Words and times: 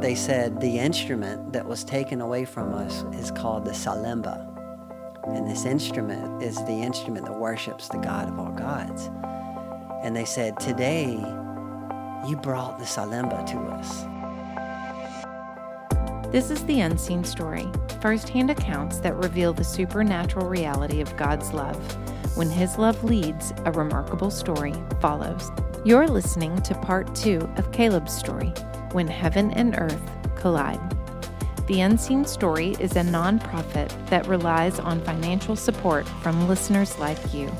they 0.00 0.14
said 0.14 0.60
the 0.60 0.78
instrument 0.78 1.52
that 1.52 1.66
was 1.66 1.84
taken 1.84 2.20
away 2.20 2.44
from 2.44 2.72
us 2.72 3.02
is 3.14 3.30
called 3.30 3.64
the 3.64 3.72
salemba. 3.72 4.48
And 5.26 5.48
this 5.48 5.64
instrument 5.64 6.42
is 6.42 6.56
the 6.64 6.72
instrument 6.72 7.26
that 7.26 7.38
worships 7.38 7.88
the 7.88 7.98
God 7.98 8.28
of 8.28 8.38
all 8.38 8.50
gods. 8.52 9.10
And 10.02 10.16
they 10.16 10.24
said, 10.24 10.58
Today, 10.58 11.12
you 12.26 12.36
brought 12.36 12.78
the 12.78 12.84
salemba 12.84 13.44
to 13.46 13.58
us. 13.58 14.04
This 16.32 16.50
is 16.50 16.64
the 16.64 16.80
Unseen 16.80 17.24
Story, 17.24 17.70
first-hand 18.00 18.50
accounts 18.50 18.98
that 19.00 19.14
reveal 19.16 19.52
the 19.52 19.62
supernatural 19.62 20.48
reality 20.48 21.00
of 21.02 21.14
God's 21.16 21.52
love. 21.52 21.76
When 22.36 22.48
His 22.48 22.78
love 22.78 23.04
leads, 23.04 23.52
a 23.66 23.72
remarkable 23.72 24.30
story 24.30 24.74
follows. 25.00 25.50
You're 25.84 26.08
listening 26.08 26.62
to 26.62 26.74
part 26.76 27.14
two 27.14 27.48
of 27.56 27.70
Caleb's 27.70 28.16
story, 28.16 28.52
When 28.92 29.08
Heaven 29.08 29.50
and 29.52 29.74
Earth 29.78 30.00
Collide. 30.36 30.80
The 31.66 31.80
Unseen 31.80 32.24
Story 32.24 32.76
is 32.80 32.96
a 32.96 33.02
nonprofit 33.02 33.90
that 34.08 34.26
relies 34.26 34.78
on 34.80 35.00
financial 35.02 35.56
support 35.56 36.08
from 36.22 36.48
listeners 36.48 36.98
like 36.98 37.32
you. 37.32 37.50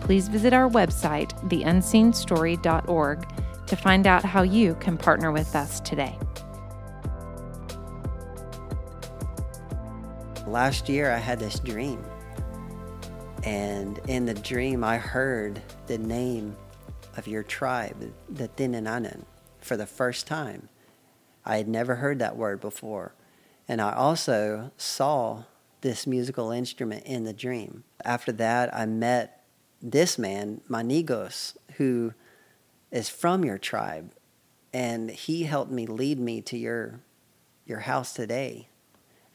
Please 0.00 0.28
visit 0.28 0.52
our 0.52 0.68
website, 0.68 1.30
theunseenstory.org, 1.48 3.26
to 3.66 3.76
find 3.76 4.06
out 4.06 4.24
how 4.24 4.42
you 4.42 4.74
can 4.76 4.96
partner 4.96 5.32
with 5.32 5.54
us 5.54 5.80
today. 5.80 6.18
Last 10.46 10.88
year, 10.88 11.12
I 11.12 11.18
had 11.18 11.38
this 11.38 11.58
dream. 11.58 12.04
And 13.44 13.98
in 14.08 14.26
the 14.26 14.34
dream, 14.34 14.84
I 14.84 14.98
heard 14.98 15.60
the 15.86 15.98
name 15.98 16.56
of 17.16 17.26
your 17.26 17.42
tribe, 17.42 18.12
the 18.28 18.48
Tininanan, 18.48 19.24
for 19.64 19.76
the 19.76 19.86
first 19.86 20.26
time. 20.26 20.68
I 21.44 21.56
had 21.56 21.68
never 21.68 21.96
heard 21.96 22.18
that 22.18 22.36
word 22.36 22.60
before. 22.60 23.14
And 23.68 23.80
I 23.80 23.92
also 23.92 24.70
saw 24.76 25.44
this 25.80 26.06
musical 26.06 26.50
instrument 26.50 27.04
in 27.04 27.24
the 27.24 27.32
dream. 27.32 27.84
After 28.04 28.32
that, 28.32 28.74
I 28.74 28.86
met 28.86 29.44
this 29.80 30.18
man, 30.18 30.60
Manigos, 30.68 31.56
who 31.76 32.14
is 32.90 33.08
from 33.08 33.44
your 33.44 33.58
tribe. 33.58 34.12
And 34.72 35.10
he 35.10 35.44
helped 35.44 35.70
me 35.70 35.86
lead 35.86 36.18
me 36.18 36.40
to 36.42 36.56
your, 36.56 37.00
your 37.66 37.80
house 37.80 38.14
today 38.14 38.68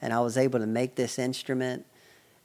and 0.02 0.14
I 0.14 0.20
was 0.22 0.38
able 0.38 0.60
to 0.60 0.68
make 0.68 0.96
this 0.96 1.20
instrument 1.20 1.86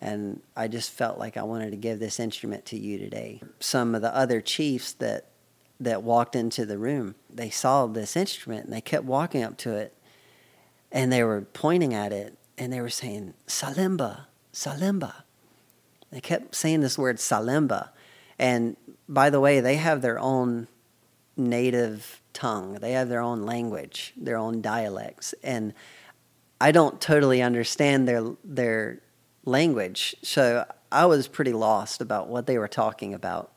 and 0.01 0.41
I 0.57 0.67
just 0.67 0.91
felt 0.91 1.19
like 1.19 1.37
I 1.37 1.45
wanted 1.45 1.71
to 1.71 1.77
give 1.77 2.01
this 2.01 2.19
instrument 2.19 2.65
to 2.67 2.79
you 2.79 2.99
today. 2.99 3.41
Some 3.61 3.95
of 3.95 4.03
the 4.03 4.15
other 4.15 4.41
chiefs 4.41 4.93
that 4.95 5.27
that 5.85 6.03
walked 6.03 6.37
into 6.37 6.65
the 6.65 6.79
room, 6.79 7.15
they 7.31 7.51
saw 7.51 7.87
this 7.87 8.17
instrument 8.17 8.65
and 8.65 8.73
they 8.73 8.81
kept 8.81 9.05
walking 9.05 9.43
up 9.43 9.57
to 9.59 9.75
it 9.75 9.97
and 10.91 11.13
they 11.13 11.23
were 11.23 11.43
pointing 11.53 11.95
at 11.95 12.13
it 12.13 12.37
and 12.59 12.73
they 12.73 12.81
were 12.81 12.91
saying 12.91 13.35
Salemba, 13.47 14.27
Salimba. 14.53 15.15
They 16.11 16.21
kept 16.21 16.55
saying 16.55 16.81
this 16.81 16.99
word 16.99 17.17
Salemba. 17.17 17.91
And 18.39 18.77
by 19.09 19.31
the 19.31 19.41
way, 19.41 19.61
they 19.61 19.77
have 19.77 20.03
their 20.03 20.19
own 20.19 20.69
native 21.37 22.21
tongue. 22.33 22.75
They 22.75 22.93
have 22.93 23.09
their 23.09 23.21
own 23.21 23.47
language, 23.47 24.13
their 24.17 24.37
own 24.37 24.61
dialects. 24.61 25.35
And 25.43 25.73
I 26.61 26.71
don't 26.71 27.01
totally 27.01 27.43
understand 27.43 28.07
their 28.07 28.25
their 28.45 29.01
language, 29.45 30.15
so 30.23 30.65
I 30.93 31.07
was 31.07 31.27
pretty 31.27 31.53
lost 31.53 32.01
about 32.01 32.29
what 32.29 32.47
they 32.47 32.59
were 32.59 32.69
talking 32.69 33.15
about. 33.15 33.53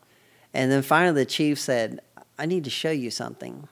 And 0.53 0.71
then 0.71 0.81
finally, 0.81 1.23
the 1.23 1.25
chief 1.25 1.59
said, 1.59 1.99
"I 2.37 2.45
need 2.45 2.63
to 2.63 2.69
show 2.69 2.91
you 2.91 3.11
something." 3.11 3.67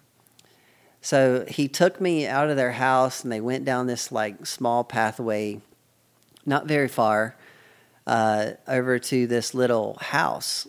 So 1.01 1.45
he 1.49 1.67
took 1.67 1.99
me 1.99 2.25
out 2.25 2.49
of 2.49 2.55
their 2.55 2.71
house, 2.71 3.23
and 3.23 3.31
they 3.31 3.41
went 3.41 3.65
down 3.65 3.87
this 3.87 4.11
like 4.11 4.45
small 4.45 4.85
pathway, 4.85 5.59
not 6.45 6.65
very 6.65 6.87
far, 6.87 7.35
uh, 8.07 8.51
over 8.67 8.99
to 8.99 9.27
this 9.27 9.53
little 9.53 9.97
house, 9.99 10.67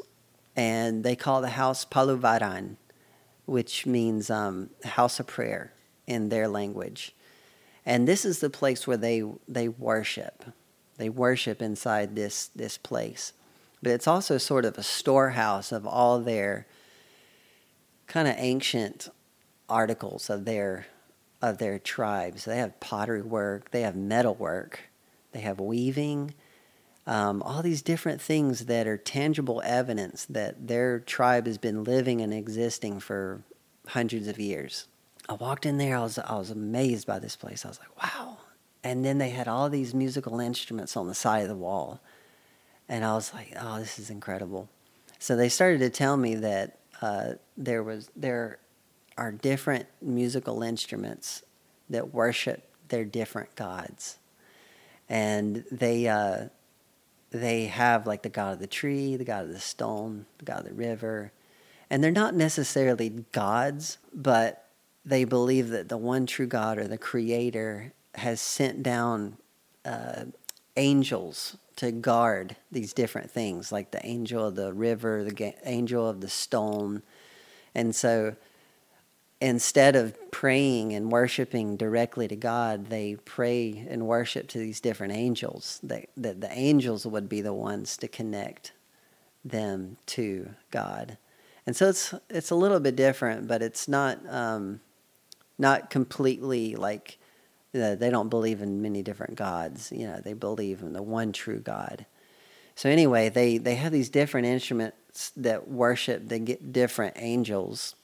and 0.56 1.04
they 1.04 1.16
call 1.16 1.40
the 1.40 1.50
house 1.50 1.84
Paluvaran, 1.84 2.76
which 3.46 3.86
means 3.86 4.30
um, 4.30 4.70
house 4.84 5.20
of 5.20 5.26
prayer 5.26 5.72
in 6.06 6.28
their 6.28 6.48
language. 6.48 7.14
And 7.86 8.08
this 8.08 8.24
is 8.24 8.40
the 8.40 8.50
place 8.50 8.86
where 8.86 8.96
they 8.96 9.22
they 9.46 9.68
worship. 9.68 10.44
They 10.96 11.08
worship 11.08 11.60
inside 11.60 12.16
this 12.16 12.50
this 12.56 12.78
place. 12.78 13.32
But 13.82 13.92
it's 13.92 14.08
also 14.08 14.38
sort 14.38 14.64
of 14.64 14.78
a 14.78 14.82
storehouse 14.82 15.70
of 15.70 15.86
all 15.86 16.18
their 16.18 16.66
kind 18.14 18.28
of 18.28 18.36
ancient 18.38 19.08
articles 19.68 20.30
of 20.30 20.44
their 20.44 20.86
of 21.42 21.58
their 21.58 21.80
tribes. 21.80 22.44
They 22.44 22.58
have 22.58 22.78
pottery 22.78 23.20
work, 23.20 23.72
they 23.72 23.82
have 23.82 23.96
metal 23.96 24.36
work, 24.36 24.88
they 25.32 25.40
have 25.40 25.58
weaving, 25.58 26.32
um, 27.08 27.42
all 27.42 27.60
these 27.60 27.82
different 27.82 28.20
things 28.22 28.66
that 28.66 28.86
are 28.86 28.96
tangible 28.96 29.60
evidence 29.64 30.26
that 30.26 30.68
their 30.68 31.00
tribe 31.00 31.46
has 31.46 31.58
been 31.58 31.82
living 31.82 32.20
and 32.20 32.32
existing 32.32 33.00
for 33.00 33.42
hundreds 33.88 34.28
of 34.28 34.38
years. 34.38 34.86
I 35.28 35.34
walked 35.34 35.66
in 35.66 35.78
there. 35.78 35.96
I 35.96 36.02
was 36.02 36.16
I 36.16 36.36
was 36.36 36.50
amazed 36.50 37.08
by 37.08 37.18
this 37.18 37.34
place. 37.34 37.64
I 37.64 37.68
was 37.68 37.80
like, 37.80 38.00
wow. 38.00 38.38
And 38.84 39.04
then 39.04 39.18
they 39.18 39.30
had 39.30 39.48
all 39.48 39.68
these 39.68 39.92
musical 39.92 40.38
instruments 40.38 40.96
on 40.96 41.08
the 41.08 41.14
side 41.16 41.42
of 41.42 41.48
the 41.48 41.56
wall, 41.56 42.00
and 42.88 43.04
I 43.04 43.14
was 43.16 43.34
like, 43.34 43.54
oh, 43.60 43.80
this 43.80 43.98
is 43.98 44.08
incredible. 44.08 44.68
So 45.18 45.34
they 45.34 45.48
started 45.48 45.80
to 45.80 45.90
tell 45.90 46.16
me 46.16 46.36
that 46.36 46.78
uh, 47.00 47.34
there 47.56 47.82
was 47.82 48.10
there 48.16 48.58
are 49.16 49.32
different 49.32 49.86
musical 50.02 50.62
instruments 50.62 51.42
that 51.88 52.12
worship 52.12 52.68
their 52.88 53.04
different 53.04 53.54
gods, 53.54 54.18
and 55.08 55.64
they. 55.70 56.08
Uh, 56.08 56.48
they 57.30 57.66
have 57.66 58.06
like 58.06 58.22
the 58.22 58.28
god 58.28 58.52
of 58.52 58.58
the 58.60 58.66
tree, 58.68 59.16
the 59.16 59.24
god 59.24 59.46
of 59.46 59.52
the 59.52 59.58
stone, 59.58 60.24
the 60.38 60.44
god 60.44 60.60
of 60.60 60.66
the 60.66 60.72
river, 60.72 61.32
and 61.90 62.02
they're 62.02 62.12
not 62.12 62.32
necessarily 62.34 63.24
gods, 63.32 63.98
but 64.12 64.64
they 65.04 65.24
believe 65.24 65.68
that 65.68 65.88
the 65.88 65.98
one 65.98 66.26
true 66.26 66.46
God 66.46 66.78
or 66.78 66.88
the 66.88 66.98
Creator 66.98 67.92
has 68.14 68.40
sent 68.40 68.82
down 68.82 69.36
uh, 69.84 70.24
angels 70.76 71.56
to 71.76 71.90
guard 71.90 72.56
these 72.70 72.92
different 72.92 73.30
things, 73.30 73.72
like 73.72 73.90
the 73.90 74.04
angel 74.06 74.46
of 74.46 74.54
the 74.54 74.72
river, 74.72 75.24
the 75.24 75.54
angel 75.64 76.08
of 76.08 76.20
the 76.20 76.28
stone. 76.28 77.02
And 77.74 77.94
so 77.94 78.36
instead 79.40 79.96
of 79.96 80.30
praying 80.30 80.92
and 80.92 81.10
worshiping 81.10 81.76
directly 81.76 82.28
to 82.28 82.36
God, 82.36 82.86
they 82.86 83.16
pray 83.24 83.86
and 83.88 84.06
worship 84.06 84.48
to 84.48 84.58
these 84.58 84.80
different 84.80 85.12
angels, 85.12 85.80
that, 85.82 86.08
that 86.16 86.40
the 86.40 86.52
angels 86.52 87.06
would 87.06 87.28
be 87.28 87.40
the 87.40 87.52
ones 87.52 87.96
to 87.98 88.08
connect 88.08 88.72
them 89.44 89.96
to 90.06 90.50
God. 90.70 91.18
And 91.66 91.74
so 91.74 91.88
it's 91.88 92.14
it's 92.28 92.50
a 92.50 92.54
little 92.54 92.80
bit 92.80 92.96
different, 92.96 93.48
but 93.48 93.62
it's 93.62 93.88
not 93.88 94.18
um, 94.28 94.80
not 95.58 95.90
completely 95.90 96.76
like 96.76 97.18
they 97.74 98.08
don't 98.08 98.28
believe 98.28 98.62
in 98.62 98.80
many 98.80 99.02
different 99.02 99.34
gods. 99.34 99.90
You 99.90 100.06
know, 100.06 100.20
they 100.22 100.32
believe 100.32 100.80
in 100.80 100.92
the 100.92 101.02
one 101.02 101.32
true 101.32 101.58
God. 101.58 102.06
So 102.76 102.88
anyway, 102.88 103.28
they 103.28 103.58
they 103.58 103.74
have 103.74 103.92
these 103.92 104.08
different 104.08 104.46
instruments 104.46 105.32
that 105.36 105.68
worship 105.68 106.28
they 106.28 106.38
get 106.38 106.72
different 106.72 107.16
angels, 107.18 107.94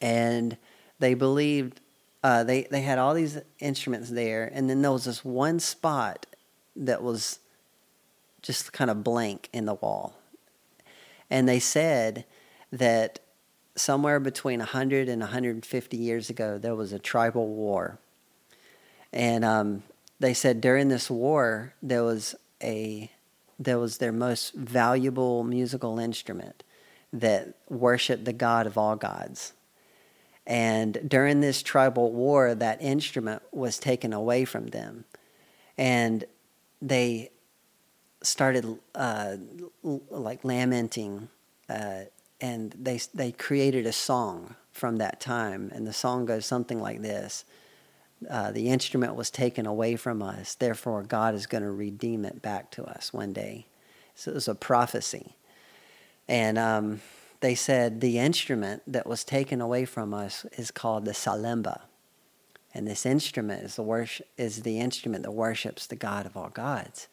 and 0.00 0.56
they 0.98 1.14
believed 1.14 1.80
uh, 2.22 2.44
they 2.44 2.62
they 2.70 2.82
had 2.82 2.98
all 2.98 3.14
these 3.14 3.38
instruments 3.58 4.10
there, 4.10 4.50
and 4.52 4.68
then 4.68 4.82
there 4.82 4.92
was 4.92 5.04
this 5.04 5.24
one 5.24 5.60
spot 5.60 6.26
that 6.76 7.02
was 7.02 7.38
just 8.42 8.72
kind 8.72 8.90
of 8.90 9.04
blank 9.04 9.48
in 9.52 9.66
the 9.66 9.74
wall, 9.74 10.14
and 11.28 11.48
they 11.48 11.60
said 11.60 12.24
that 12.72 13.18
somewhere 13.76 14.20
between 14.20 14.58
100 14.58 15.08
and 15.08 15.20
150 15.20 15.96
years 15.96 16.30
ago, 16.30 16.58
there 16.58 16.74
was 16.74 16.92
a 16.92 16.98
tribal 16.98 17.46
war. 17.48 17.98
And 19.12 19.44
um, 19.44 19.82
they 20.18 20.34
said 20.34 20.60
during 20.60 20.88
this 20.88 21.10
war, 21.10 21.74
there 21.82 22.04
was 22.04 22.34
a 22.62 23.10
there 23.58 23.78
was 23.78 23.98
their 23.98 24.12
most 24.12 24.54
valuable 24.54 25.44
musical 25.44 25.98
instrument 25.98 26.62
that 27.12 27.54
worshiped 27.68 28.24
the 28.24 28.32
God 28.32 28.66
of 28.66 28.78
all 28.78 28.96
gods. 28.96 29.52
And 30.46 30.98
during 31.06 31.40
this 31.40 31.62
tribal 31.62 32.10
war, 32.10 32.54
that 32.54 32.80
instrument 32.80 33.42
was 33.52 33.78
taken 33.78 34.14
away 34.14 34.46
from 34.46 34.68
them. 34.68 35.04
And 35.76 36.24
they 36.80 37.30
started 38.22 38.78
uh, 38.94 39.36
like 39.82 40.42
lamenting 40.42 41.28
uh, 41.68 42.04
and 42.40 42.74
they 42.78 43.00
they 43.14 43.32
created 43.32 43.86
a 43.86 43.92
song 43.92 44.56
from 44.72 44.96
that 44.96 45.20
time, 45.20 45.70
and 45.74 45.86
the 45.86 45.92
song 45.92 46.24
goes 46.24 46.46
something 46.46 46.80
like 46.80 47.02
this: 47.02 47.44
uh, 48.28 48.52
"The 48.52 48.68
instrument 48.68 49.14
was 49.14 49.30
taken 49.30 49.66
away 49.66 49.96
from 49.96 50.22
us, 50.22 50.54
therefore 50.54 51.02
God 51.02 51.34
is 51.34 51.46
going 51.46 51.62
to 51.62 51.70
redeem 51.70 52.24
it 52.24 52.42
back 52.42 52.70
to 52.72 52.84
us 52.84 53.12
one 53.12 53.32
day." 53.32 53.66
So 54.14 54.32
it 54.32 54.34
was 54.34 54.48
a 54.48 54.54
prophecy, 54.54 55.36
and 56.28 56.58
um, 56.58 57.00
they 57.40 57.54
said 57.54 58.00
the 58.00 58.18
instrument 58.18 58.82
that 58.86 59.06
was 59.06 59.24
taken 59.24 59.60
away 59.60 59.84
from 59.84 60.12
us 60.12 60.44
is 60.58 60.70
called 60.70 61.04
the 61.04 61.12
salemba, 61.12 61.82
and 62.74 62.86
this 62.86 63.06
instrument 63.06 63.62
is 63.64 63.76
the 63.76 63.82
worship, 63.82 64.28
is 64.36 64.62
the 64.62 64.78
instrument 64.78 65.22
that 65.24 65.32
worships 65.32 65.86
the 65.86 65.96
God 65.96 66.26
of 66.26 66.36
all 66.36 66.50
gods. 66.50 67.08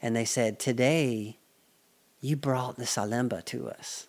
And 0.00 0.16
they 0.16 0.24
said, 0.24 0.58
Today 0.58 1.38
you 2.22 2.36
brought 2.36 2.76
the 2.76 2.84
Salemba 2.84 3.44
to 3.46 3.68
us. 3.68 4.06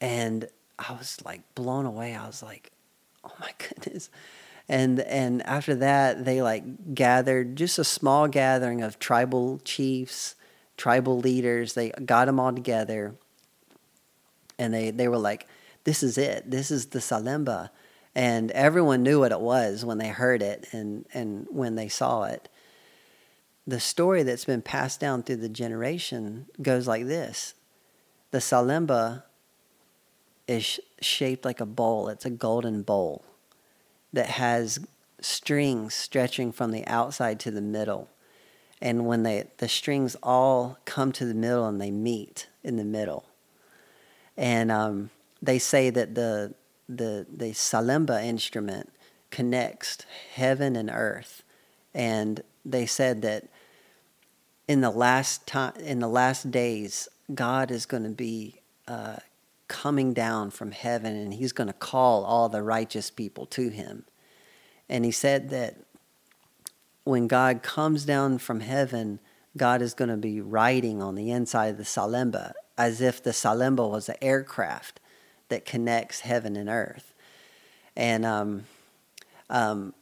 And 0.00 0.48
I 0.78 0.92
was 0.92 1.18
like 1.24 1.42
blown 1.54 1.86
away. 1.86 2.14
I 2.14 2.26
was 2.26 2.42
like, 2.42 2.70
oh 3.24 3.32
my 3.40 3.50
goodness. 3.58 4.10
And 4.70 5.00
and 5.00 5.42
after 5.46 5.74
that 5.74 6.24
they 6.24 6.42
like 6.42 6.94
gathered 6.94 7.56
just 7.56 7.78
a 7.78 7.84
small 7.84 8.28
gathering 8.28 8.82
of 8.82 8.98
tribal 8.98 9.60
chiefs, 9.64 10.36
tribal 10.76 11.18
leaders. 11.18 11.74
They 11.74 11.90
got 11.90 12.26
them 12.26 12.38
all 12.38 12.52
together 12.52 13.16
and 14.58 14.72
they, 14.72 14.90
they 14.92 15.08
were 15.08 15.18
like, 15.18 15.46
This 15.84 16.02
is 16.02 16.16
it. 16.16 16.50
This 16.50 16.70
is 16.70 16.86
the 16.86 17.00
Salemba. 17.00 17.70
And 18.14 18.50
everyone 18.52 19.02
knew 19.02 19.20
what 19.20 19.32
it 19.32 19.40
was 19.40 19.84
when 19.84 19.98
they 19.98 20.08
heard 20.08 20.42
it 20.42 20.68
and, 20.72 21.04
and 21.12 21.46
when 21.50 21.74
they 21.74 21.88
saw 21.88 22.24
it 22.24 22.48
the 23.66 23.80
story 23.80 24.22
that's 24.22 24.44
been 24.44 24.62
passed 24.62 25.00
down 25.00 25.22
through 25.22 25.36
the 25.36 25.48
generation 25.48 26.46
goes 26.60 26.88
like 26.88 27.06
this 27.06 27.54
the 28.30 28.38
salemba 28.38 29.22
is 30.48 30.64
sh- 30.64 30.80
shaped 31.00 31.44
like 31.44 31.60
a 31.60 31.66
bowl 31.66 32.08
it's 32.08 32.24
a 32.24 32.30
golden 32.30 32.82
bowl 32.82 33.24
that 34.12 34.26
has 34.26 34.78
strings 35.20 35.94
stretching 35.94 36.52
from 36.52 36.70
the 36.70 36.86
outside 36.86 37.38
to 37.40 37.50
the 37.50 37.60
middle. 37.60 38.08
And 38.80 39.06
when 39.06 39.22
they 39.22 39.48
the 39.58 39.68
strings 39.68 40.16
all 40.22 40.78
come 40.84 41.12
to 41.12 41.26
the 41.26 41.34
middle 41.34 41.66
and 41.66 41.80
they 41.80 41.90
meet 41.90 42.48
in 42.64 42.76
the 42.76 42.84
middle. 42.84 43.26
And 44.36 44.72
um, 44.72 45.10
they 45.42 45.58
say 45.58 45.90
that 45.90 46.14
the 46.14 46.54
the 46.88 47.26
the 47.30 47.52
salemba 47.52 48.24
instrument 48.24 48.90
connects 49.30 49.98
heaven 50.34 50.76
and 50.76 50.90
earth. 50.90 51.42
And 51.94 52.42
they 52.64 52.86
said 52.86 53.22
that 53.22 53.48
in 54.66 54.80
the 54.80 54.90
last 54.90 55.46
time, 55.46 55.74
in 55.76 56.00
the 56.00 56.08
last 56.08 56.50
days, 56.50 57.08
God 57.34 57.70
is 57.70 57.86
going 57.86 58.04
to 58.04 58.10
be 58.10 58.60
uh, 58.88 59.16
coming 59.70 60.12
down 60.12 60.50
from 60.50 60.72
heaven, 60.72 61.14
and 61.16 61.32
He's 61.32 61.52
going 61.52 61.68
to 61.68 61.72
call 61.72 62.24
all 62.24 62.48
the 62.48 62.62
righteous 62.62 63.10
people 63.10 63.46
to 63.46 63.68
Him. 63.70 64.04
And 64.88 65.04
He 65.04 65.12
said 65.12 65.48
that 65.50 65.76
when 67.04 67.28
God 67.28 67.62
comes 67.62 68.04
down 68.04 68.38
from 68.38 68.60
heaven, 68.60 69.20
God 69.56 69.80
is 69.80 69.94
going 69.94 70.10
to 70.10 70.16
be 70.16 70.40
riding 70.40 71.00
on 71.00 71.14
the 71.14 71.30
inside 71.30 71.68
of 71.68 71.76
the 71.76 71.84
Salemba, 71.84 72.52
as 72.76 73.00
if 73.00 73.22
the 73.22 73.30
Salemba 73.30 73.88
was 73.88 74.08
an 74.08 74.16
aircraft 74.20 75.00
that 75.48 75.64
connects 75.64 76.20
heaven 76.20 76.56
and 76.56 76.68
earth. 76.68 77.14
And 77.96 78.26
um, 78.26 78.64
um, 79.48 79.94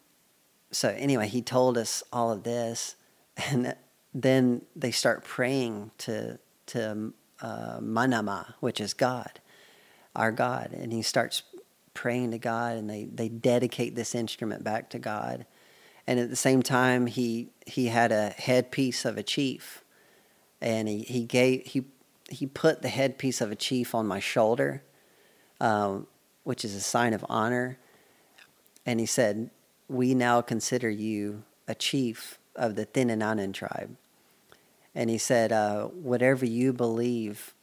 so, 0.70 0.88
anyway, 0.90 1.28
he 1.28 1.42
told 1.42 1.76
us 1.76 2.02
all 2.12 2.32
of 2.32 2.42
this, 2.42 2.96
and 3.50 3.74
then 4.14 4.62
they 4.74 4.90
start 4.90 5.24
praying 5.24 5.90
to 5.98 6.38
to 6.66 7.12
uh, 7.40 7.78
Manama, 7.80 8.54
which 8.60 8.80
is 8.80 8.94
God, 8.94 9.40
our 10.14 10.32
God, 10.32 10.72
and 10.72 10.92
he 10.92 11.02
starts 11.02 11.42
praying 11.94 12.30
to 12.32 12.38
God, 12.38 12.76
and 12.76 12.88
they 12.88 13.04
they 13.04 13.28
dedicate 13.28 13.94
this 13.94 14.14
instrument 14.14 14.64
back 14.64 14.90
to 14.90 14.98
God, 14.98 15.46
and 16.06 16.18
at 16.18 16.30
the 16.30 16.36
same 16.36 16.62
time 16.62 17.06
he 17.06 17.50
he 17.66 17.86
had 17.86 18.12
a 18.12 18.30
headpiece 18.30 19.04
of 19.04 19.18
a 19.18 19.22
chief, 19.22 19.84
and 20.60 20.88
he 20.88 21.00
he 21.02 21.24
gave 21.24 21.66
he 21.66 21.84
he 22.30 22.46
put 22.46 22.82
the 22.82 22.88
headpiece 22.88 23.40
of 23.40 23.50
a 23.50 23.56
chief 23.56 23.94
on 23.94 24.06
my 24.06 24.20
shoulder, 24.20 24.82
um, 25.60 26.06
which 26.44 26.64
is 26.64 26.74
a 26.74 26.80
sign 26.80 27.14
of 27.14 27.24
honor, 27.28 27.78
and 28.84 29.00
he 29.00 29.06
said, 29.06 29.50
"We 29.88 30.14
now 30.14 30.40
consider 30.40 30.90
you 30.90 31.44
a 31.66 31.74
chief 31.74 32.38
of 32.54 32.74
the 32.76 32.86
Thininanan 32.86 33.54
tribe." 33.54 33.96
And 34.94 35.10
he 35.10 35.18
said, 35.18 35.52
uh, 35.52 35.84
whatever 35.86 36.44
you 36.44 36.72
believe 36.72 37.54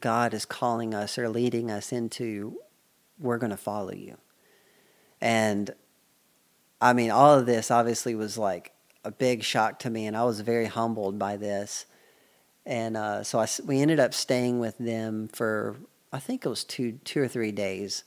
God 0.00 0.34
is 0.34 0.44
calling 0.44 0.94
us 0.94 1.18
or 1.18 1.28
leading 1.28 1.70
us 1.70 1.92
into, 1.92 2.58
we're 3.18 3.38
going 3.38 3.50
to 3.50 3.56
follow 3.56 3.92
you. 3.92 4.16
And 5.20 5.74
I 6.80 6.92
mean, 6.92 7.10
all 7.10 7.38
of 7.38 7.46
this 7.46 7.70
obviously 7.70 8.14
was 8.14 8.36
like 8.36 8.72
a 9.04 9.10
big 9.10 9.42
shock 9.42 9.78
to 9.80 9.90
me, 9.90 10.06
and 10.06 10.16
I 10.16 10.24
was 10.24 10.40
very 10.40 10.66
humbled 10.66 11.18
by 11.18 11.36
this. 11.36 11.86
And 12.66 12.96
uh, 12.96 13.22
so 13.22 13.38
I, 13.38 13.46
we 13.64 13.80
ended 13.80 14.00
up 14.00 14.12
staying 14.12 14.58
with 14.58 14.76
them 14.78 15.28
for 15.28 15.76
I 16.12 16.18
think 16.18 16.44
it 16.44 16.48
was 16.48 16.64
two 16.64 16.98
two 17.04 17.22
or 17.22 17.28
three 17.28 17.52
days, 17.52 18.04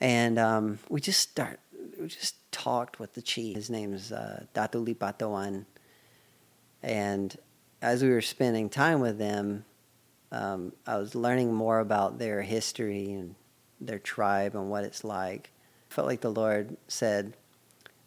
and 0.00 0.38
um, 0.38 0.78
we 0.88 1.00
just 1.00 1.20
start 1.20 1.60
we 1.98 2.08
just 2.08 2.36
talked 2.50 2.98
with 2.98 3.14
the 3.14 3.22
chief. 3.22 3.56
His 3.56 3.70
name 3.70 3.94
is 3.94 4.10
uh, 4.10 4.44
Datu 4.54 4.84
Lipatoan, 4.84 5.66
and 6.82 7.36
as 7.80 8.02
we 8.02 8.10
were 8.10 8.20
spending 8.20 8.68
time 8.68 9.00
with 9.00 9.18
them, 9.18 9.64
um, 10.32 10.72
I 10.86 10.96
was 10.98 11.14
learning 11.14 11.52
more 11.52 11.80
about 11.80 12.18
their 12.18 12.42
history 12.42 13.12
and 13.12 13.34
their 13.80 13.98
tribe 13.98 14.54
and 14.54 14.70
what 14.70 14.84
it's 14.84 15.04
like. 15.04 15.50
I 15.90 15.94
felt 15.94 16.06
like 16.06 16.20
the 16.20 16.30
Lord 16.30 16.76
said, 16.88 17.34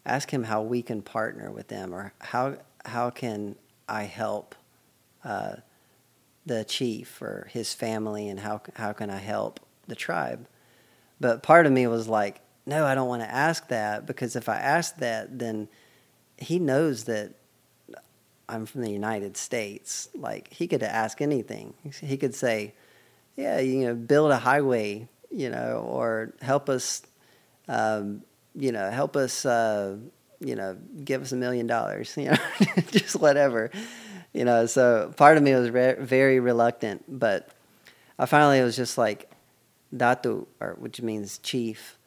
"Ask 0.06 0.30
Him 0.30 0.44
how 0.44 0.62
we 0.62 0.82
can 0.82 1.02
partner 1.02 1.50
with 1.50 1.68
them, 1.68 1.94
or 1.94 2.12
how 2.20 2.56
how 2.86 3.10
can 3.10 3.56
I 3.88 4.04
help 4.04 4.54
uh, 5.24 5.56
the 6.46 6.64
chief 6.64 7.20
or 7.20 7.48
his 7.50 7.74
family, 7.74 8.28
and 8.28 8.40
how 8.40 8.62
how 8.76 8.92
can 8.92 9.10
I 9.10 9.18
help 9.18 9.60
the 9.86 9.94
tribe?" 9.94 10.46
But 11.20 11.42
part 11.42 11.66
of 11.66 11.72
me 11.72 11.86
was 11.86 12.08
like, 12.08 12.40
"No, 12.66 12.86
I 12.86 12.94
don't 12.94 13.08
want 13.08 13.22
to 13.22 13.30
ask 13.30 13.68
that 13.68 14.06
because 14.06 14.36
if 14.36 14.48
I 14.48 14.56
ask 14.56 14.96
that, 14.98 15.38
then 15.38 15.68
He 16.38 16.58
knows 16.58 17.04
that 17.04 17.34
I'm 18.48 18.66
from 18.66 18.82
the 18.82 18.90
United 18.90 19.36
States. 19.36 20.08
Like 20.14 20.52
he 20.52 20.66
could 20.66 20.82
ask 20.82 21.20
anything. 21.20 21.74
He 22.00 22.16
could 22.16 22.34
say, 22.34 22.74
"Yeah, 23.36 23.58
you 23.60 23.86
know, 23.86 23.94
build 23.94 24.30
a 24.30 24.38
highway, 24.38 25.08
you 25.30 25.50
know, 25.50 25.84
or 25.88 26.32
help 26.42 26.68
us, 26.68 27.02
um, 27.68 28.22
you 28.54 28.72
know, 28.72 28.90
help 28.90 29.16
us, 29.16 29.44
uh, 29.46 29.96
you 30.40 30.54
know, 30.56 30.76
give 31.04 31.22
us 31.22 31.32
a 31.32 31.36
million 31.36 31.66
dollars, 31.66 32.14
you 32.18 32.30
know, 32.30 32.36
just 32.90 33.16
whatever, 33.16 33.70
you 34.32 34.44
know." 34.44 34.66
So 34.66 35.12
part 35.16 35.36
of 35.36 35.42
me 35.42 35.54
was 35.54 35.70
re- 35.70 35.96
very 35.98 36.40
reluctant, 36.40 37.04
but 37.08 37.48
I 38.18 38.26
finally 38.26 38.60
was 38.62 38.76
just 38.76 38.98
like, 38.98 39.30
"Datu," 39.94 40.46
or 40.60 40.76
which 40.78 41.00
means 41.00 41.38
chief. 41.38 41.98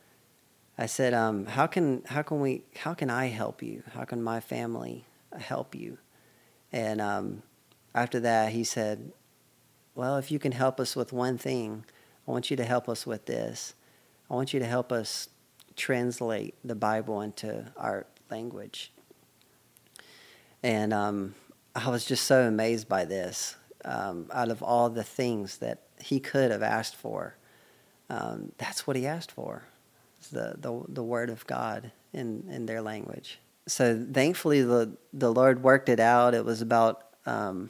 I 0.77 0.85
said, 0.85 1.15
um, 1.15 1.47
"How 1.47 1.65
can 1.65 2.03
how 2.05 2.21
can 2.21 2.39
we 2.39 2.61
how 2.75 2.93
can 2.93 3.09
I 3.09 3.27
help 3.27 3.63
you? 3.63 3.81
How 3.93 4.05
can 4.05 4.21
my 4.21 4.39
family 4.39 5.05
help 5.35 5.73
you?" 5.73 5.97
And 6.71 7.01
um, 7.01 7.43
after 7.93 8.19
that, 8.19 8.51
he 8.51 8.63
said, 8.63 9.11
Well, 9.95 10.17
if 10.17 10.31
you 10.31 10.39
can 10.39 10.51
help 10.51 10.79
us 10.79 10.95
with 10.95 11.13
one 11.13 11.37
thing, 11.37 11.85
I 12.27 12.31
want 12.31 12.51
you 12.51 12.57
to 12.57 12.65
help 12.65 12.89
us 12.89 13.05
with 13.05 13.25
this. 13.25 13.73
I 14.29 14.33
want 14.33 14.53
you 14.53 14.59
to 14.59 14.65
help 14.65 14.91
us 14.91 15.29
translate 15.75 16.55
the 16.63 16.75
Bible 16.75 17.21
into 17.21 17.71
our 17.77 18.05
language. 18.29 18.91
And 20.61 20.93
um, 20.93 21.35
I 21.75 21.89
was 21.89 22.03
just 22.03 22.25
so 22.25 22.47
amazed 22.47 22.89
by 22.89 23.05
this. 23.05 23.55
Um, 23.85 24.29
out 24.33 24.49
of 24.49 24.61
all 24.61 24.89
the 24.89 25.03
things 25.03 25.59
that 25.59 25.83
he 26.01 26.19
could 26.19 26.51
have 26.51 26.63
asked 26.63 26.95
for, 26.95 27.37
um, 28.09 28.51
that's 28.57 28.85
what 28.85 28.95
he 28.95 29.07
asked 29.07 29.31
for 29.31 29.63
the, 30.31 30.55
the, 30.57 30.83
the 30.89 31.03
Word 31.03 31.29
of 31.29 31.45
God 31.47 31.91
in, 32.11 32.43
in 32.49 32.65
their 32.65 32.81
language 32.81 33.39
so 33.67 34.05
thankfully 34.11 34.61
the 34.61 34.91
the 35.13 35.31
Lord 35.31 35.61
worked 35.61 35.89
it 35.89 35.99
out. 35.99 36.33
It 36.33 36.45
was 36.45 36.61
about 36.61 37.03
um, 37.25 37.69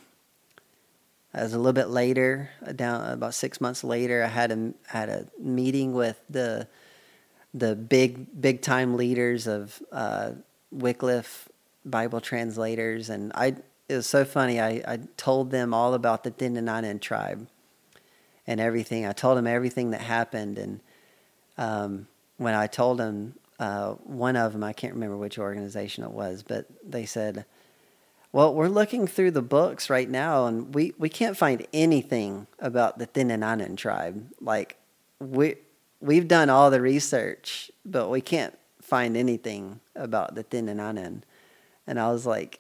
it 1.34 1.42
was 1.42 1.54
a 1.54 1.58
little 1.58 1.74
bit 1.74 1.90
later, 1.90 2.50
down 2.76 3.12
about 3.12 3.34
six 3.34 3.60
months 3.60 3.84
later. 3.84 4.24
I 4.24 4.28
had 4.28 4.52
a 4.52 4.74
had 4.88 5.10
a 5.10 5.28
meeting 5.40 5.94
with 5.94 6.20
the 6.30 6.68
the 7.54 7.76
big 7.76 8.40
big 8.40 8.62
time 8.62 8.96
leaders 8.96 9.48
of 9.48 9.82
uh, 9.92 10.32
Wycliffe 10.72 11.50
Bible 11.86 12.22
translators, 12.22 13.10
and 13.10 13.32
I 13.34 13.56
it 13.90 13.96
was 13.96 14.08
so 14.08 14.26
funny. 14.26 14.60
I, 14.60 14.82
I 14.88 15.00
told 15.18 15.52
them 15.52 15.74
all 15.74 15.94
about 15.94 16.24
the 16.24 16.32
Thininanan 16.32 17.02
tribe 17.02 17.48
and 18.46 18.60
everything. 18.60 19.06
I 19.06 19.14
told 19.14 19.38
them 19.38 19.48
everything 19.48 19.92
that 19.92 20.02
happened, 20.02 20.58
and 20.58 20.80
um, 21.58 22.08
when 22.38 22.54
I 22.54 22.68
told 22.68 23.00
them 23.00 23.36
uh, 23.60 23.94
one 23.94 24.36
of 24.36 24.54
them, 24.54 24.64
I 24.64 24.74
can't 24.74 24.94
remember 24.94 25.18
which 25.18 25.40
organization 25.40 26.04
it 26.04 26.12
was, 26.12 26.44
but 26.44 26.68
they 26.84 27.06
said, 27.06 27.46
well, 28.32 28.54
we're 28.54 28.68
looking 28.68 29.08
through 29.08 29.32
the 29.32 29.42
books 29.42 29.90
right 29.90 30.10
now, 30.10 30.46
and 30.46 30.76
we, 30.76 30.94
we 30.98 31.10
can't 31.10 31.38
find 31.38 31.66
anything 31.74 32.48
about 32.60 33.00
the 33.00 33.08
Thininanan 33.08 33.78
tribe. 33.78 34.28
Like, 34.42 34.78
we, 35.20 35.56
we've 36.02 36.28
done 36.28 36.50
all 36.50 36.70
the 36.70 36.82
research, 36.82 37.72
but 37.86 38.10
we 38.10 38.22
can't 38.22 38.58
find 38.82 39.18
anything 39.18 39.80
about 39.96 40.36
the 40.36 40.44
Thininanan. 40.44 41.24
And 41.88 42.00
I 42.00 42.12
was 42.12 42.26
like, 42.26 42.60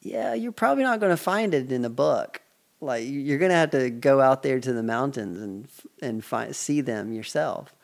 yeah, 0.00 0.34
you're 0.34 0.52
probably 0.52 0.84
not 0.84 1.00
going 1.00 1.10
to 1.10 1.16
find 1.16 1.52
it 1.52 1.70
in 1.70 1.82
the 1.82 1.90
book. 1.90 2.40
Like, 2.80 3.04
you're 3.06 3.38
going 3.38 3.50
to 3.50 3.56
have 3.56 3.70
to 3.72 3.90
go 3.90 4.20
out 4.20 4.42
there 4.42 4.60
to 4.60 4.72
the 4.72 4.82
mountains 4.82 5.40
and, 5.40 5.68
and 6.00 6.24
find, 6.24 6.56
see 6.56 6.80
them 6.80 7.12
yourself. 7.12 7.74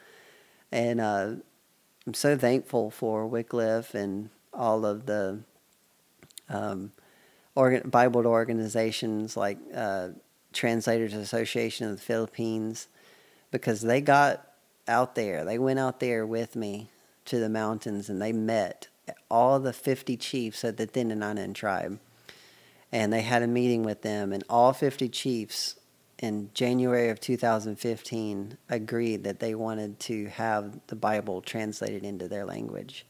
And 0.72 1.00
uh, 1.00 1.30
I'm 2.08 2.14
so 2.14 2.38
thankful 2.38 2.90
for 2.90 3.26
Wycliffe 3.26 3.94
and 3.94 4.30
all 4.54 4.86
of 4.86 5.04
the 5.04 5.40
um, 6.48 6.92
organ- 7.54 7.90
Bible 7.90 8.26
organizations 8.26 9.36
like 9.36 9.58
uh, 9.74 10.08
Translators 10.54 11.12
Association 11.12 11.86
of 11.86 11.96
the 11.96 12.02
Philippines 12.02 12.88
because 13.50 13.82
they 13.82 14.00
got 14.00 14.42
out 14.88 15.16
there. 15.16 15.44
They 15.44 15.58
went 15.58 15.80
out 15.80 16.00
there 16.00 16.24
with 16.24 16.56
me 16.56 16.88
to 17.26 17.38
the 17.38 17.50
mountains 17.50 18.08
and 18.08 18.22
they 18.22 18.32
met 18.32 18.88
all 19.30 19.60
the 19.60 19.74
50 19.74 20.16
chiefs 20.16 20.64
of 20.64 20.78
the 20.78 20.86
Tinananan 20.86 21.52
tribe. 21.52 21.98
And 22.90 23.12
they 23.12 23.20
had 23.20 23.42
a 23.42 23.46
meeting 23.46 23.82
with 23.82 24.00
them, 24.00 24.32
and 24.32 24.42
all 24.48 24.72
50 24.72 25.10
chiefs 25.10 25.77
in 26.18 26.50
January 26.54 27.08
of 27.08 27.20
2015 27.20 28.58
agreed 28.68 29.24
that 29.24 29.40
they 29.40 29.54
wanted 29.54 30.00
to 30.00 30.26
have 30.26 30.80
the 30.88 30.96
Bible 30.96 31.40
translated 31.40 32.04
into 32.04 32.28
their 32.28 32.44
language. 32.44 33.06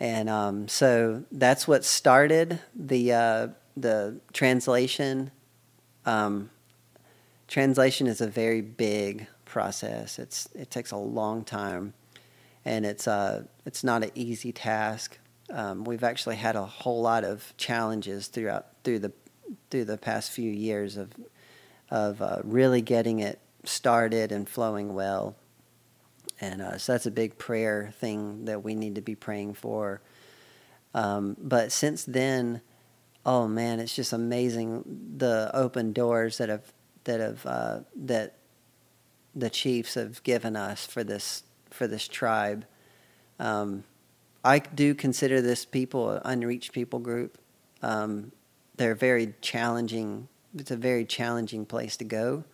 And 0.00 0.28
um, 0.28 0.68
so 0.68 1.24
that's 1.30 1.68
what 1.68 1.84
started 1.84 2.60
the, 2.74 3.12
uh, 3.12 3.48
the 3.76 4.20
translation. 4.32 5.30
Um, 6.04 6.50
translation 7.46 8.08
is 8.08 8.20
a 8.20 8.26
very 8.26 8.60
big 8.60 9.28
process. 9.44 10.18
It's, 10.18 10.48
it 10.54 10.70
takes 10.70 10.90
a 10.90 10.96
long 10.96 11.44
time 11.44 11.94
and 12.64 12.86
it's 12.86 13.08
uh, 13.08 13.44
it's 13.66 13.82
not 13.82 14.02
an 14.02 14.10
easy 14.14 14.52
task. 14.52 15.18
Um, 15.52 15.84
we've 15.84 16.04
actually 16.04 16.36
had 16.36 16.56
a 16.56 16.64
whole 16.64 17.02
lot 17.02 17.24
of 17.24 17.52
challenges 17.56 18.28
throughout 18.28 18.66
through 18.84 19.00
the 19.00 19.12
through 19.70 19.84
the 19.84 19.98
past 19.98 20.30
few 20.30 20.50
years 20.50 20.96
of 20.96 21.12
of 21.92 22.22
uh, 22.22 22.38
really 22.42 22.80
getting 22.80 23.20
it 23.20 23.38
started 23.64 24.32
and 24.32 24.48
flowing 24.48 24.94
well. 24.94 25.36
And 26.40 26.62
uh, 26.62 26.78
so 26.78 26.92
that's 26.92 27.04
a 27.04 27.10
big 27.10 27.36
prayer 27.36 27.92
thing 28.00 28.46
that 28.46 28.64
we 28.64 28.74
need 28.74 28.94
to 28.94 29.02
be 29.02 29.14
praying 29.14 29.54
for. 29.54 30.00
Um, 30.94 31.36
but 31.38 31.70
since 31.70 32.04
then, 32.04 32.62
oh 33.26 33.46
man, 33.46 33.78
it's 33.78 33.94
just 33.94 34.14
amazing 34.14 35.14
the 35.18 35.50
open 35.52 35.92
doors 35.92 36.38
that 36.38 36.48
have 36.48 36.72
that 37.04 37.20
have 37.20 37.46
uh, 37.46 37.80
that 37.94 38.38
the 39.34 39.50
chiefs 39.50 39.94
have 39.94 40.22
given 40.22 40.56
us 40.56 40.86
for 40.86 41.04
this 41.04 41.44
for 41.70 41.86
this 41.86 42.08
tribe. 42.08 42.64
Um, 43.38 43.84
I 44.44 44.58
do 44.60 44.94
consider 44.94 45.42
this 45.42 45.64
people 45.66 46.10
an 46.10 46.22
unreached 46.24 46.72
people 46.72 47.00
group. 47.00 47.38
Um, 47.82 48.32
they're 48.76 48.94
very 48.94 49.34
challenging. 49.42 50.28
It's 50.56 50.70
a 50.70 50.76
very 50.76 51.04
challenging 51.04 51.64
place 51.64 51.96
to 51.98 52.04
go, 52.04 52.44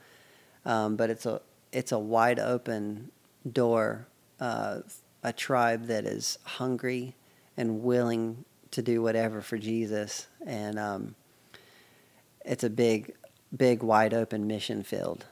um, 0.64 0.96
but 0.96 1.10
it's 1.10 1.26
a 1.26 1.40
it's 1.72 1.92
a 1.92 1.98
wide 1.98 2.38
open 2.38 3.10
door. 3.50 4.06
Uh, 4.40 4.80
a 5.22 5.32
tribe 5.32 5.86
that 5.86 6.04
is 6.04 6.38
hungry 6.44 7.16
and 7.56 7.82
willing 7.82 8.44
to 8.70 8.82
do 8.82 9.02
whatever 9.02 9.40
for 9.40 9.58
Jesus, 9.58 10.28
and 10.46 10.78
um, 10.78 11.14
it's 12.44 12.64
a 12.64 12.70
big, 12.70 13.14
big, 13.56 13.82
wide 13.82 14.14
open 14.14 14.46
mission 14.46 14.82
field. 14.82 15.26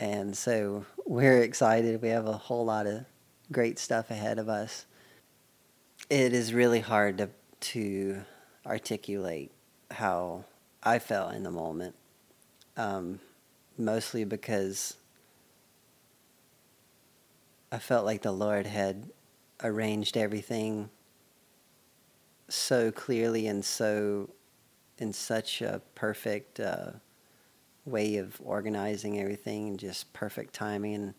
And 0.00 0.36
so 0.36 0.84
we're 1.06 1.42
excited. 1.42 2.02
We 2.02 2.08
have 2.08 2.26
a 2.26 2.36
whole 2.36 2.64
lot 2.64 2.86
of 2.86 3.04
great 3.50 3.78
stuff 3.78 4.10
ahead 4.10 4.38
of 4.38 4.48
us. 4.48 4.86
It 6.10 6.32
is 6.32 6.54
really 6.54 6.80
hard 6.80 7.18
to, 7.18 7.30
to 7.60 8.22
articulate 8.66 9.50
how 9.90 10.44
I 10.82 10.98
felt 10.98 11.34
in 11.34 11.42
the 11.42 11.50
moment, 11.50 11.94
um, 12.78 13.20
mostly 13.76 14.24
because 14.24 14.96
I 17.70 17.78
felt 17.78 18.06
like 18.06 18.22
the 18.22 18.32
Lord 18.32 18.66
had 18.66 19.10
arranged 19.62 20.16
everything 20.16 20.88
so 22.48 22.90
clearly 22.90 23.46
and 23.46 23.62
so 23.62 24.30
in 24.98 25.12
such 25.12 25.60
a 25.60 25.82
perfect 25.94 26.60
uh, 26.60 26.92
way 27.84 28.16
of 28.16 28.40
organizing 28.42 29.20
everything 29.20 29.68
and 29.68 29.78
just 29.78 30.12
perfect 30.12 30.54
timing 30.54 30.94
and 30.94 31.14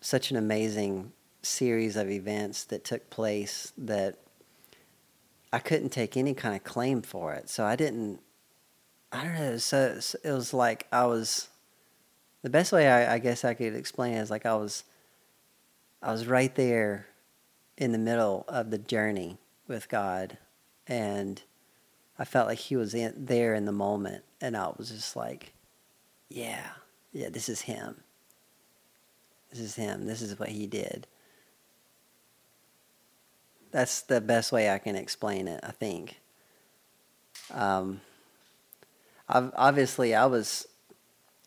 such 0.00 0.30
an 0.30 0.36
amazing 0.36 1.12
series 1.42 1.96
of 1.96 2.10
events 2.10 2.64
that 2.64 2.84
took 2.84 3.08
place 3.08 3.72
that 3.78 4.16
I 5.52 5.58
couldn't 5.58 5.90
take 5.90 6.16
any 6.16 6.34
kind 6.34 6.56
of 6.56 6.64
claim 6.64 7.02
for 7.02 7.32
it. 7.34 7.48
So 7.48 7.64
I 7.64 7.76
didn't, 7.76 8.20
I 9.16 9.24
don't 9.24 9.34
know. 9.34 9.56
So 9.56 9.98
it 10.22 10.30
was 10.30 10.52
like 10.52 10.86
I 10.92 11.06
was, 11.06 11.48
the 12.42 12.50
best 12.50 12.70
way 12.70 12.86
I, 12.86 13.14
I 13.14 13.18
guess 13.18 13.44
I 13.46 13.54
could 13.54 13.74
explain 13.74 14.12
it 14.12 14.20
is 14.20 14.30
like 14.30 14.44
I 14.44 14.54
was, 14.54 14.84
I 16.02 16.12
was 16.12 16.26
right 16.26 16.54
there 16.54 17.06
in 17.78 17.92
the 17.92 17.98
middle 17.98 18.44
of 18.46 18.70
the 18.70 18.76
journey 18.76 19.38
with 19.66 19.88
God. 19.88 20.36
And 20.86 21.40
I 22.18 22.26
felt 22.26 22.46
like 22.46 22.58
He 22.58 22.76
was 22.76 22.94
in, 22.94 23.14
there 23.16 23.54
in 23.54 23.64
the 23.64 23.72
moment. 23.72 24.22
And 24.42 24.54
I 24.54 24.70
was 24.76 24.90
just 24.90 25.16
like, 25.16 25.54
yeah, 26.28 26.66
yeah, 27.12 27.30
this 27.30 27.48
is 27.48 27.62
Him. 27.62 28.02
This 29.50 29.60
is 29.60 29.76
Him. 29.76 30.04
This 30.04 30.20
is 30.20 30.38
what 30.38 30.50
He 30.50 30.66
did. 30.66 31.06
That's 33.70 34.02
the 34.02 34.20
best 34.20 34.52
way 34.52 34.70
I 34.70 34.78
can 34.78 34.94
explain 34.94 35.48
it, 35.48 35.60
I 35.62 35.70
think. 35.70 36.20
Um, 37.50 38.02
obviously, 39.28 40.14
I 40.14 40.26
was 40.26 40.66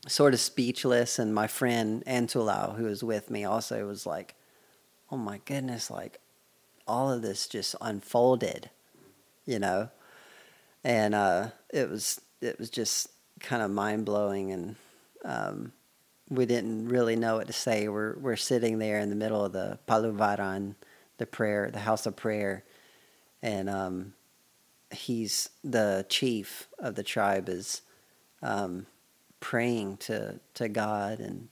sort 0.08 0.34
of 0.34 0.40
speechless, 0.40 1.20
and 1.20 1.34
my 1.34 1.48
friend 1.48 2.04
Antulau, 2.06 2.76
who 2.78 2.86
was 2.86 3.04
with 3.04 3.30
me, 3.30 3.44
also 3.44 3.86
was 3.88 4.06
like, 4.06 4.36
"Oh 5.12 5.18
my 5.18 5.40
goodness!" 5.46 5.90
Like 5.90 6.20
all 6.88 7.12
of 7.12 7.22
this 7.22 7.48
just 7.48 7.76
unfolded, 7.82 8.70
you 9.46 9.60
know, 9.60 9.90
and 10.84 11.14
uh, 11.16 11.50
it 11.70 11.90
was 11.90 12.22
it 12.42 12.58
was 12.60 12.70
just 12.70 13.10
kind 13.40 13.62
of 13.62 13.72
mind 13.72 14.06
blowing, 14.06 14.52
and 14.52 14.76
um, 15.26 15.74
we 16.30 16.46
didn't 16.46 16.90
really 16.90 17.16
know 17.16 17.38
what 17.38 17.48
to 17.48 17.54
say. 17.54 17.88
We're 17.88 18.18
we're 18.18 18.36
sitting 18.36 18.80
there 18.80 19.00
in 19.00 19.10
the 19.10 19.16
middle 19.16 19.44
of 19.44 19.54
the 19.54 19.80
Paluvaran 19.88 20.76
the 21.20 21.28
prayer, 21.28 21.70
the 21.72 21.80
house 21.80 22.08
of 22.08 22.16
prayer, 22.16 22.64
and 23.44 23.70
um, 23.70 24.14
he's 24.92 25.50
the 25.64 26.06
chief 26.10 26.68
of 26.80 26.96
the 26.96 27.04
tribe 27.04 27.50
is 27.50 27.82
um, 28.42 28.86
praying 29.40 29.98
to 29.98 30.40
to 30.56 30.68
God 30.68 31.20
and 31.20 31.50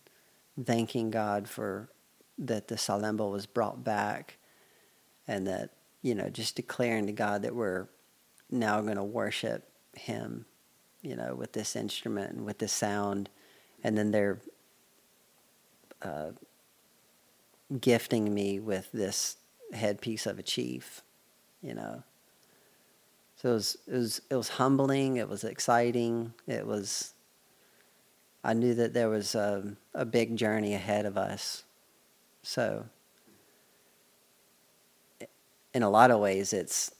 thanking 0.65 1.11
God 1.11 1.47
for 1.47 1.89
that 2.37 2.67
the 2.67 2.75
Salemba 2.75 3.29
was 3.29 3.45
brought 3.45 3.83
back, 3.83 4.37
and 5.27 5.47
that 5.47 5.71
you 6.01 6.15
know 6.15 6.29
just 6.29 6.55
declaring 6.55 7.05
to 7.07 7.13
God 7.13 7.41
that 7.43 7.55
we're 7.55 7.87
now 8.49 8.81
going 8.81 8.95
to 8.95 9.03
worship 9.03 9.69
Him, 9.95 10.45
you 11.01 11.15
know, 11.15 11.35
with 11.35 11.53
this 11.53 11.75
instrument 11.75 12.31
and 12.31 12.45
with 12.45 12.59
this 12.59 12.73
sound, 12.73 13.29
and 13.83 13.97
then 13.97 14.11
they're 14.11 14.39
uh, 16.01 16.31
gifting 17.79 18.33
me 18.33 18.59
with 18.59 18.91
this 18.91 19.37
headpiece 19.73 20.25
of 20.25 20.39
a 20.39 20.43
chief, 20.43 21.01
you 21.61 21.73
know. 21.73 22.03
So 23.37 23.51
it 23.51 23.53
was, 23.53 23.77
it 23.87 23.93
was 23.93 24.21
it 24.31 24.35
was 24.35 24.49
humbling. 24.49 25.17
It 25.17 25.29
was 25.29 25.43
exciting. 25.43 26.33
It 26.47 26.65
was. 26.65 27.13
I 28.43 28.53
knew 28.53 28.73
that 28.75 28.93
there 28.93 29.09
was 29.09 29.35
a, 29.35 29.75
a 29.93 30.05
big 30.05 30.35
journey 30.35 30.73
ahead 30.73 31.05
of 31.05 31.17
us. 31.17 31.63
So, 32.41 32.85
in 35.73 35.83
a 35.83 35.89
lot 35.89 36.09
of 36.09 36.19
ways, 36.19 36.51
it's. 36.51 36.91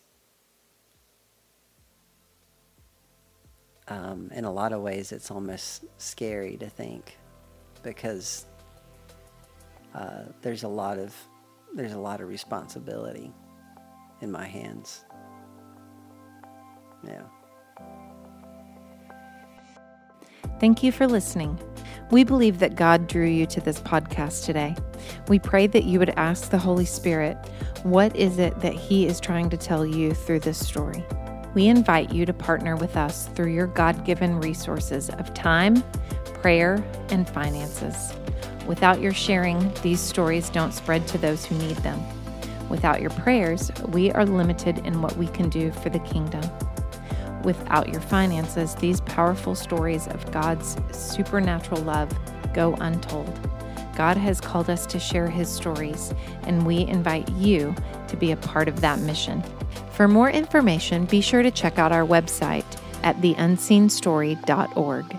Um, 3.88 4.30
in 4.36 4.44
a 4.44 4.52
lot 4.52 4.74
of 4.74 4.82
ways, 4.82 5.12
it's 5.12 5.32
almost 5.32 5.86
scary 5.98 6.58
to 6.58 6.70
think, 6.70 7.18
because 7.82 8.46
uh, 9.96 10.26
there's 10.44 10.64
a 10.64 10.68
lot 10.68 11.00
of 11.00 11.16
there's 11.74 11.94
a 11.94 12.00
lot 12.00 12.22
of 12.22 12.28
responsibility 12.28 13.34
in 14.22 14.32
my 14.32 14.46
hands. 14.46 15.04
Yeah. 17.06 17.22
Thank 20.60 20.82
you 20.82 20.92
for 20.92 21.08
listening. 21.08 21.60
We 22.10 22.24
believe 22.24 22.60
that 22.60 22.76
God 22.76 23.08
drew 23.08 23.28
you 23.28 23.46
to 23.48 23.62
this 23.62 23.80
podcast 23.80 24.46
today. 24.46 24.76
We 25.28 25.40
pray 25.40 25.68
that 25.68 25.84
you 25.84 26.00
would 26.00 26.12
ask 26.12 26.50
the 26.50 26.58
Holy 26.58 26.86
Spirit, 26.86 27.38
what 27.84 28.16
is 28.16 28.40
it 28.40 28.60
that 28.62 28.74
He 28.74 29.06
is 29.06 29.20
trying 29.20 29.50
to 29.50 29.58
tell 29.58 29.86
you 29.86 30.14
through 30.14 30.40
this 30.40 30.66
story? 30.66 31.04
We 31.54 31.68
invite 31.68 32.12
you 32.12 32.26
to 32.26 32.34
partner 32.34 32.76
with 32.76 32.96
us 32.98 33.28
through 33.36 33.52
your 33.54 33.68
God 33.68 34.06
given 34.06 34.40
resources 34.40 35.10
of 35.10 35.34
time, 35.34 35.84
prayer, 36.42 36.84
and 37.10 37.30
finances. 37.30 38.14
Without 38.66 39.02
your 39.02 39.14
sharing, 39.14 39.74
these 39.82 40.00
stories 40.00 40.50
don't 40.50 40.74
spread 40.74 41.08
to 41.08 41.18
those 41.18 41.46
who 41.46 41.58
need 41.58 41.78
them. 41.78 42.02
Without 42.70 43.02
your 43.02 43.12
prayers, 43.12 43.72
we 43.90 44.12
are 44.12 44.26
limited 44.26 44.80
in 44.80 45.02
what 45.02 45.16
we 45.18 45.28
can 45.28 45.50
do 45.50 45.72
for 45.72 45.90
the 45.90 46.00
kingdom. 46.00 46.44
Without 47.48 47.88
your 47.88 48.02
finances, 48.02 48.76
these 48.76 49.00
powerful 49.00 49.56
stories 49.56 50.06
of 50.10 50.30
God's 50.34 50.76
supernatural 50.92 51.80
love 51.82 52.12
go 52.54 52.74
untold. 52.82 53.40
God 53.96 54.18
has 54.18 54.42
called 54.42 54.70
us 54.70 54.86
to 54.88 55.00
share 55.00 55.30
His 55.30 55.48
stories, 55.48 56.14
and 56.44 56.68
we 56.68 56.80
invite 56.80 57.30
you 57.36 57.74
to 58.10 58.18
be 58.18 58.34
a 58.34 58.36
part 58.36 58.68
of 58.68 58.82
that 58.82 59.00
mission. 59.00 59.42
For 59.92 60.10
more 60.10 60.30
information, 60.30 61.06
be 61.06 61.22
sure 61.22 61.42
to 61.42 61.50
check 61.50 61.80
out 61.80 61.94
our 61.94 62.06
website 62.06 62.66
at 63.02 63.16
theunseenstory.org. 63.22 65.18